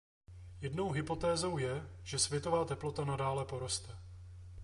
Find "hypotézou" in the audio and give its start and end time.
0.91-1.57